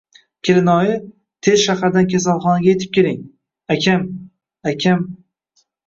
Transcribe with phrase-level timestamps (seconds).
[0.47, 0.95] Kelinoyi,
[1.49, 3.23] tez shahar kasalxonasiga yetib keling,
[3.79, 4.13] akam,
[4.75, 5.11] akam…